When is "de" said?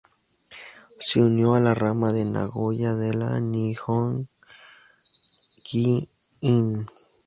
2.11-2.25, 2.95-3.13